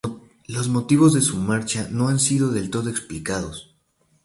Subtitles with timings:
[0.47, 3.75] Los motivos de su marcha no han sido del todo explicados.